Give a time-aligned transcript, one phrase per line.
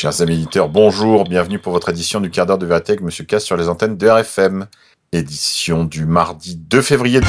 [0.00, 3.24] Chers amis éditeurs, bonjour, bienvenue pour votre édition du quart d'heure de vérité avec Monsieur
[3.24, 4.66] Cass sur les antennes de RFM.
[5.12, 7.20] Édition du mardi 2 février.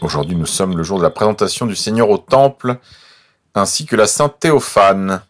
[0.00, 2.78] Aujourd'hui, nous sommes le jour de la présentation du Seigneur au Temple,
[3.54, 5.20] ainsi que la Sainte Théophane.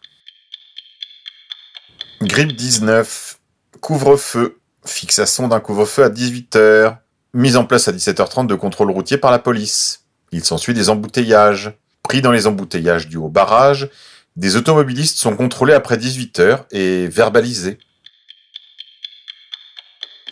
[2.21, 3.37] Grippe 19,
[3.81, 6.99] couvre-feu, fixation d'un couvre-feu à 18h,
[7.33, 10.05] mise en place à 17h30 de contrôle routier par la police.
[10.31, 11.73] Il s'ensuit des embouteillages.
[12.03, 13.89] Pris dans les embouteillages du haut barrage,
[14.35, 17.77] des automobilistes sont contrôlés après 18 heures et verbalisés.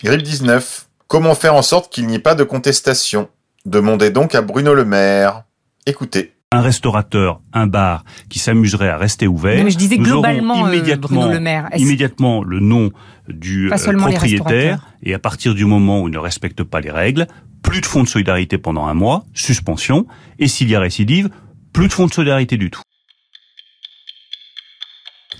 [0.04, 0.88] Grippe 19.
[1.08, 3.30] Comment faire en sorte qu'il n'y ait pas de contestation?
[3.66, 5.44] Demandez donc à Bruno Le Maire.
[5.86, 6.34] Écoutez.
[6.52, 9.58] Un restaurateur, un bar qui s'amuserait à rester ouvert.
[9.58, 11.70] Non, mais je disais nous globalement, euh, immédiatement, Bruno Le Maire.
[11.78, 12.92] Immédiatement le nom
[13.30, 17.28] du euh, propriétaire et à partir du moment où il ne respecte pas les règles,
[17.62, 20.08] plus de fonds de solidarité pendant un mois, suspension,
[20.40, 21.30] et s'il y a récidive,
[21.74, 22.82] plus de fonds du tout.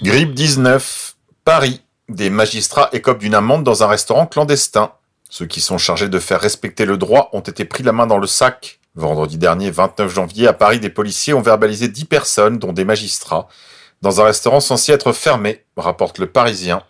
[0.02, 1.16] Grippe 19.
[1.46, 1.82] Paris.
[2.10, 4.94] Des magistrats écopent d'une amende dans un restaurant clandestin.
[5.30, 8.18] Ceux qui sont chargés de faire respecter le droit ont été pris la main dans
[8.18, 8.80] le sac.
[8.96, 13.48] Vendredi dernier, 29 janvier, à Paris, des policiers ont verbalisé 10 personnes, dont des magistrats,
[14.02, 16.84] dans un restaurant censé être fermé, rapporte le Parisien.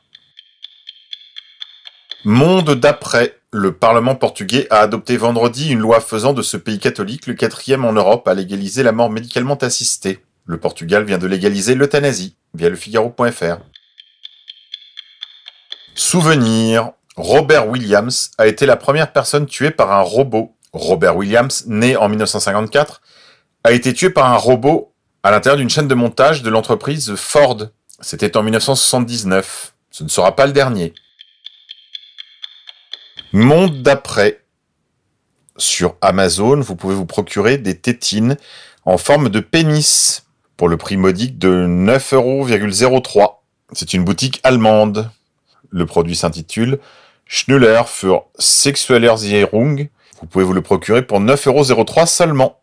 [2.24, 3.41] Monde d'après.
[3.54, 7.84] Le Parlement portugais a adopté vendredi une loi faisant de ce pays catholique le quatrième
[7.84, 10.24] en Europe à légaliser la mort médicalement assistée.
[10.46, 13.58] Le Portugal vient de légaliser l'euthanasie via le Figaro.fr.
[15.96, 16.92] Souvenir.
[17.18, 20.56] Robert Williams a été la première personne tuée par un robot.
[20.72, 23.02] Robert Williams, né en 1954,
[23.66, 24.94] a été tué par un robot
[25.24, 27.68] à l'intérieur d'une chaîne de montage de l'entreprise Ford.
[28.00, 29.74] C'était en 1979.
[29.90, 30.94] Ce ne sera pas le dernier.
[33.34, 34.44] Monde d'après.
[35.56, 38.36] Sur Amazon, vous pouvez vous procurer des tétines
[38.84, 40.26] en forme de pénis
[40.58, 43.36] pour le prix modique de 9,03€.
[43.72, 45.10] C'est une boutique allemande.
[45.70, 46.80] Le produit s'intitule
[47.26, 49.88] Schnuller für Sexualisierung.
[50.20, 52.60] Vous pouvez vous le procurer pour 9,03€ seulement.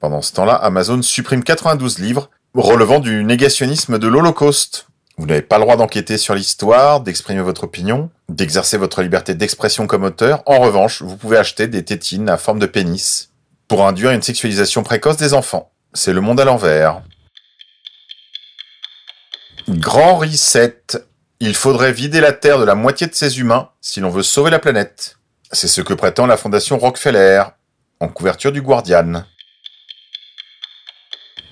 [0.00, 4.87] Pendant ce temps-là, Amazon supprime 92 livres relevant du négationnisme de l'Holocauste.
[5.18, 9.88] Vous n'avez pas le droit d'enquêter sur l'histoire, d'exprimer votre opinion, d'exercer votre liberté d'expression
[9.88, 10.44] comme auteur.
[10.46, 13.30] En revanche, vous pouvez acheter des tétines à forme de pénis
[13.66, 15.72] pour induire une sexualisation précoce des enfants.
[15.92, 17.02] C'est le monde à l'envers.
[19.68, 20.82] Grand reset.
[21.40, 24.50] Il faudrait vider la Terre de la moitié de ses humains si l'on veut sauver
[24.50, 25.16] la planète.
[25.50, 27.42] C'est ce que prétend la fondation Rockefeller,
[27.98, 29.24] en couverture du Guardian.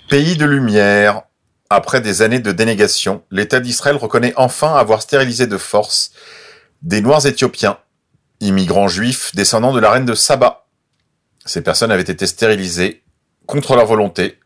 [0.09, 1.22] Pays de lumière.
[1.69, 6.12] Après des années de dénégation, l'État d'Israël reconnaît enfin avoir stérilisé de force
[6.82, 7.78] des Noirs éthiopiens,
[8.41, 10.66] immigrants juifs descendants de la reine de Saba.
[11.44, 13.03] Ces personnes avaient été stérilisées
[13.47, 14.38] contre leur volonté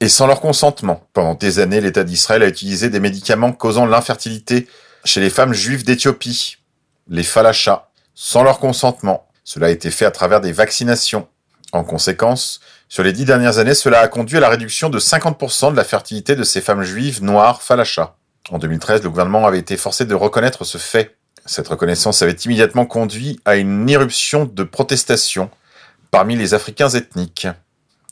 [0.00, 1.06] et sans leur consentement.
[1.12, 4.66] Pendant des années, l'État d'Israël a utilisé des médicaments causant l'infertilité
[5.04, 6.56] chez les femmes juives d'Éthiopie,
[7.08, 9.28] les falachas, sans leur consentement.
[9.44, 11.28] Cela a été fait à travers des vaccinations.
[11.72, 12.60] En conséquence,
[12.92, 15.82] sur les dix dernières années, cela a conduit à la réduction de 50% de la
[15.82, 18.16] fertilité de ces femmes juives noires falachas.
[18.50, 21.16] En 2013, le gouvernement avait été forcé de reconnaître ce fait.
[21.46, 25.48] Cette reconnaissance avait immédiatement conduit à une éruption de protestations
[26.10, 27.46] parmi les Africains ethniques.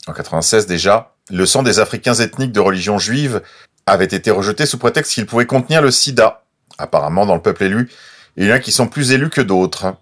[0.07, 3.43] En 96 déjà, le sang des Africains ethniques de religion juive
[3.85, 6.43] avait été rejeté sous prétexte qu'il pouvait contenir le sida.
[6.79, 7.91] Apparemment, dans le peuple élu,
[8.35, 9.93] il y en a qui sont plus élus que d'autres.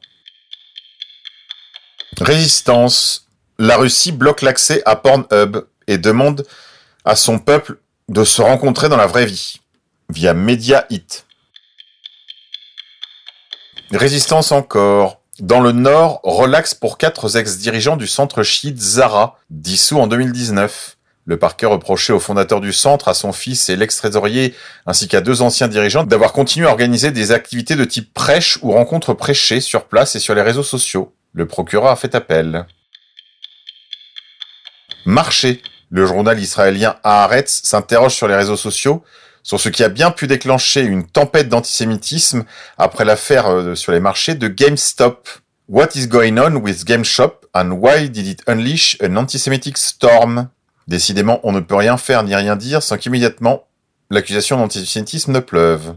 [2.21, 3.28] Résistance.
[3.61, 6.45] La Russie bloque l'accès à Pornhub et demande
[7.03, 9.59] à son peuple de se rencontrer dans la vraie vie,
[10.07, 11.25] via Media Hit.
[13.91, 15.19] Résistance encore.
[15.39, 20.95] Dans le Nord, relax pour quatre ex-dirigeants du centre chiite Zara, dissous en 2019.
[21.25, 24.55] Le parquet reprochait au fondateur du centre, à son fils et l'ex-trésorier,
[24.85, 28.71] ainsi qu'à deux anciens dirigeants, d'avoir continué à organiser des activités de type prêche ou
[28.71, 31.13] rencontres prêchées sur place et sur les réseaux sociaux.
[31.33, 32.65] Le procureur a fait appel.
[35.09, 35.61] Marché.
[35.89, 39.03] Le journal israélien Haaretz s'interroge sur les réseaux sociaux
[39.41, 42.43] sur ce qui a bien pu déclencher une tempête d'antisémitisme
[42.77, 45.27] après l'affaire euh, sur les marchés de GameStop.
[45.67, 50.49] What is going on with GameStop and why did it unleash an antisemitic storm?
[50.87, 53.65] Décidément, on ne peut rien faire ni rien dire sans qu'immédiatement
[54.11, 55.95] l'accusation d'antisémitisme ne pleuve.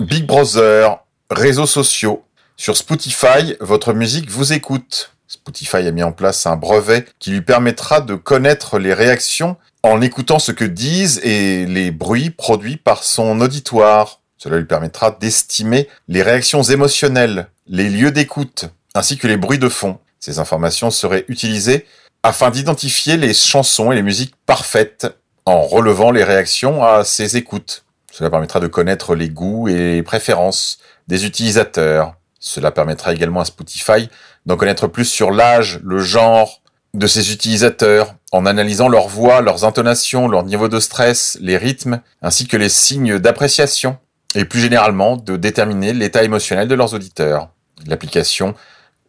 [0.00, 0.98] Big Brother,
[1.30, 2.24] réseaux sociaux.
[2.56, 5.12] Sur Spotify, votre musique vous écoute.
[5.30, 10.00] Spotify a mis en place un brevet qui lui permettra de connaître les réactions en
[10.00, 14.18] écoutant ce que disent et les bruits produits par son auditoire.
[14.38, 18.64] Cela lui permettra d'estimer les réactions émotionnelles, les lieux d'écoute,
[18.96, 20.00] ainsi que les bruits de fond.
[20.18, 21.86] Ces informations seraient utilisées
[22.24, 25.06] afin d'identifier les chansons et les musiques parfaites
[25.46, 27.84] en relevant les réactions à ses écoutes.
[28.10, 32.16] Cela permettra de connaître les goûts et préférences des utilisateurs.
[32.40, 34.08] Cela permettra également à Spotify
[34.46, 36.62] d'en connaître plus sur l'âge, le genre
[36.94, 42.00] de ses utilisateurs, en analysant leur voix, leurs intonations, leur niveau de stress, les rythmes,
[42.22, 43.98] ainsi que les signes d'appréciation,
[44.34, 47.48] et plus généralement de déterminer l'état émotionnel de leurs auditeurs.
[47.86, 48.54] L'application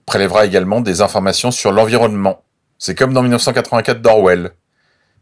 [0.05, 2.43] prélèvera également des informations sur l'environnement.
[2.77, 4.51] C'est comme dans 1984 d'Orwell.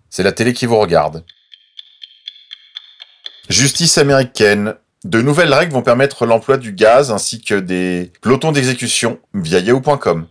[0.10, 1.24] C'est la télé qui vous regarde.
[3.50, 4.76] Justice américaine.
[5.06, 10.28] De nouvelles règles vont permettre l'emploi du gaz ainsi que des pelotons d'exécution via yahoo.com.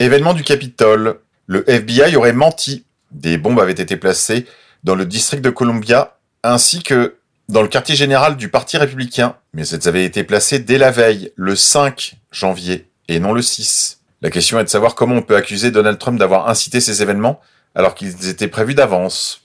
[0.00, 1.20] Événement du Capitole.
[1.46, 2.84] Le FBI aurait menti.
[3.12, 4.46] Des bombes avaient été placées
[4.82, 7.16] dans le district de Columbia ainsi que
[7.48, 9.36] dans le quartier général du Parti républicain.
[9.52, 14.00] Mais elles avaient été placées dès la veille, le 5 janvier, et non le 6.
[14.22, 17.40] La question est de savoir comment on peut accuser Donald Trump d'avoir incité ces événements
[17.76, 19.43] alors qu'ils étaient prévus d'avance.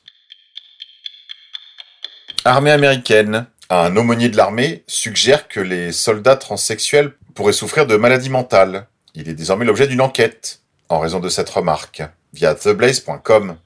[2.45, 3.47] Armée américaine.
[3.69, 8.87] Un aumônier de l'armée suggère que les soldats transsexuels pourraient souffrir de maladies mentales.
[9.13, 12.01] Il est désormais l'objet d'une enquête, en raison de cette remarque,
[12.33, 13.57] via theblaze.com.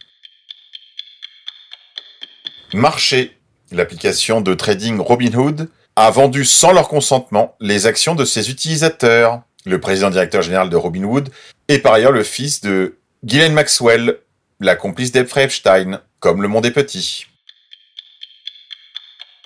[2.74, 3.38] Marché.
[3.72, 9.42] L'application de trading Robinhood a vendu sans leur consentement les actions de ses utilisateurs.
[9.66, 11.30] Le président directeur général de Robinhood
[11.68, 14.20] est par ailleurs le fils de Ghislaine Maxwell,
[14.60, 17.28] la complice d'Ephrem Epstein, comme le monde est petit.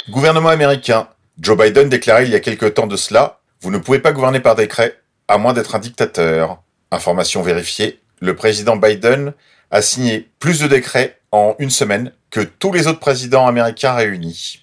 [0.10, 1.10] Gouvernement américain.
[1.38, 4.40] Joe Biden déclarait il y a quelque temps de cela, vous ne pouvez pas gouverner
[4.40, 6.62] par décret, à moins d'être un dictateur.
[6.92, 9.34] Information vérifiée, le président Biden
[9.70, 14.62] a signé plus de décrets en une semaine que tous les autres présidents américains réunis.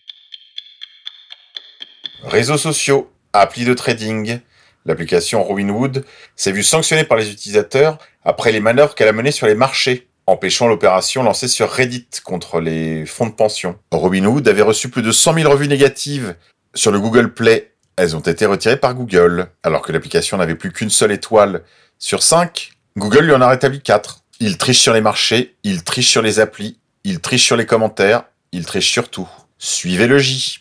[2.23, 4.41] Réseaux sociaux, appli de trading.
[4.87, 6.07] L'application Robinhood
[6.37, 10.09] s'est vue sanctionnée par les utilisateurs après les manœuvres qu'elle a menées sur les marchés
[10.27, 13.79] empêchant l'opération lancée sur Reddit contre les fonds de pension.
[13.93, 16.35] Robinhood avait reçu plus de 100 000 revues négatives
[16.75, 17.73] sur le Google Play.
[17.97, 19.49] Elles ont été retirées par Google.
[19.63, 21.63] Alors que l'application n'avait plus qu'une seule étoile
[21.99, 24.21] sur 5, Google lui en a rétabli 4.
[24.41, 28.25] Il triche sur les marchés, il triche sur les applis, il triche sur les commentaires,
[28.53, 29.29] il triche sur tout.
[29.59, 30.61] Suivez le J.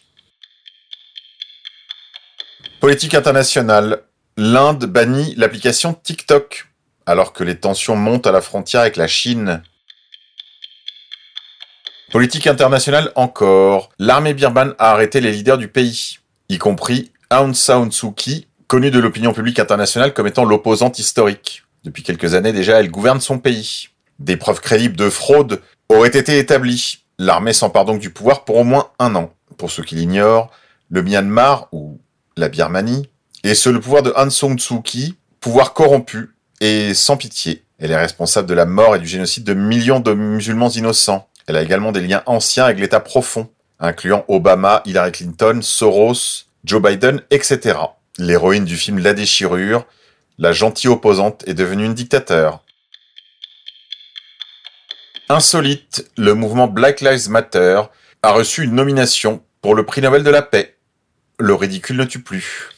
[2.80, 4.04] Politique internationale.
[4.36, 6.73] L'Inde bannit l'application TikTok
[7.06, 9.62] alors que les tensions montent à la frontière avec la Chine.
[12.12, 13.90] Politique internationale encore.
[13.98, 16.20] L'armée birmane a arrêté les leaders du pays,
[16.50, 21.64] y compris Aung San Suu Kyi, connue de l'opinion publique internationale comme étant l'opposante historique.
[21.84, 23.90] Depuis quelques années déjà, elle gouverne son pays.
[24.20, 27.04] Des preuves crédibles de fraude auraient été établies.
[27.18, 29.34] L'armée s'empare donc du pouvoir pour au moins un an.
[29.58, 30.52] Pour ceux qui l'ignorent,
[30.90, 32.00] le Myanmar, ou
[32.38, 33.10] la Birmanie,
[33.44, 37.64] est sous le pouvoir de Aung San Suu Kyi, pouvoir corrompu et sans pitié.
[37.80, 41.28] Elle est responsable de la mort et du génocide de millions de musulmans innocents.
[41.48, 46.82] Elle a également des liens anciens avec l'État profond, incluant Obama, Hillary Clinton, Soros, Joe
[46.82, 47.78] Biden, etc.
[48.18, 49.86] L'héroïne du film La déchirure,
[50.38, 52.64] la gentille opposante, est devenue une dictateur.
[55.30, 57.82] Insolite, le mouvement Black Lives Matter
[58.22, 60.78] a reçu une nomination pour le prix Nobel de la paix.
[61.40, 62.70] Le ridicule ne tue plus.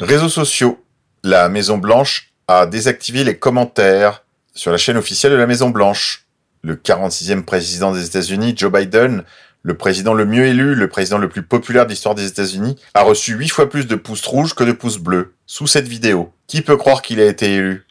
[0.00, 0.82] Réseaux sociaux.
[1.26, 4.22] La Maison Blanche a désactivé les commentaires
[4.54, 6.24] sur la chaîne officielle de la Maison Blanche.
[6.62, 9.24] Le 46e président des États-Unis, Joe Biden,
[9.62, 13.02] le président le mieux élu, le président le plus populaire de l'histoire des États-Unis, a
[13.02, 16.32] reçu 8 fois plus de pouces rouges que de pouces bleus sous cette vidéo.
[16.46, 17.84] Qui peut croire qu'il a été élu?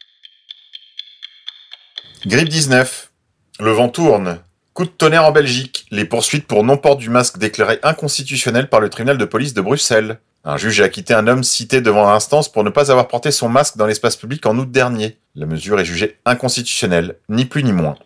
[2.24, 3.10] Grippe 19.
[3.60, 4.38] Le vent tourne.
[4.72, 5.84] Coup de tonnerre en Belgique.
[5.90, 10.20] Les poursuites pour non-port du masque déclarées inconstitutionnelles par le tribunal de police de Bruxelles.
[10.48, 13.48] Un juge a acquitté un homme cité devant l'instance pour ne pas avoir porté son
[13.48, 15.18] masque dans l'espace public en août dernier.
[15.34, 17.96] La mesure est jugée inconstitutionnelle, ni plus ni moins.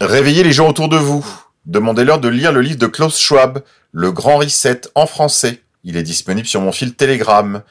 [0.00, 1.26] Réveillez les gens autour de vous.
[1.66, 5.64] Demandez-leur de lire le livre de Klaus Schwab, Le Grand Reset, en français.
[5.82, 7.64] Il est disponible sur mon fil Telegram.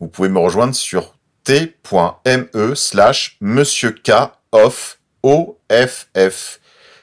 [0.00, 3.94] Vous pouvez me rejoindre sur t.me slash monsieur.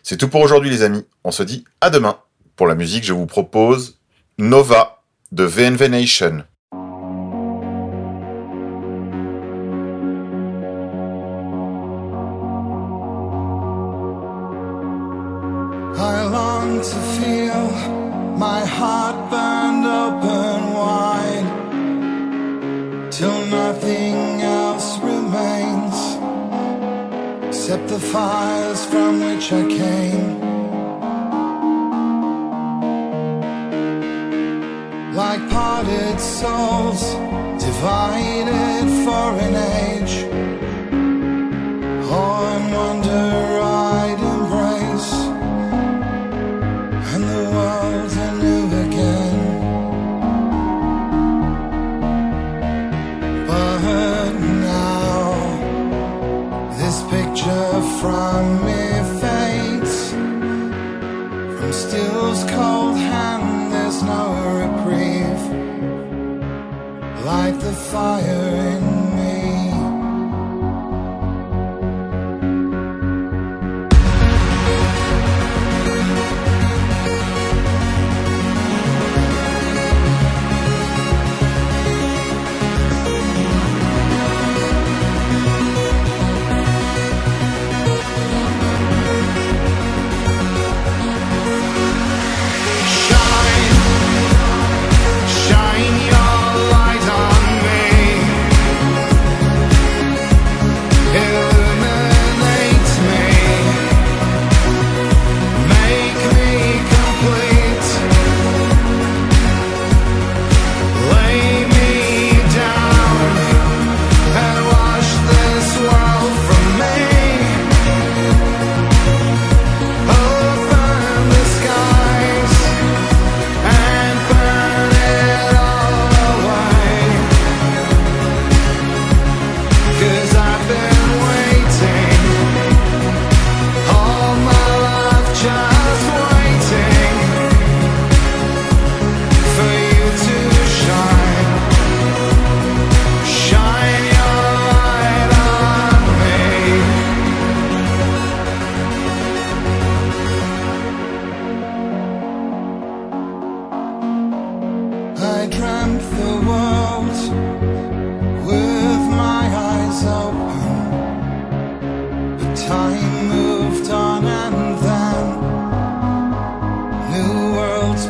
[0.02, 1.06] C'est tout pour aujourd'hui les amis.
[1.24, 2.18] On se dit à demain.
[2.56, 4.01] Pour la musique, je vous propose
[4.42, 4.98] Nova
[5.30, 6.48] de VNV Nation.
[15.96, 17.70] I long to feel
[18.36, 21.48] my heart burned open wide
[23.12, 26.18] till nothing else remains
[27.48, 30.51] except the fires from which I came.
[35.32, 37.14] Like parted souls
[37.64, 40.51] divided for an age.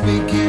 [0.02, 0.41] Speaking.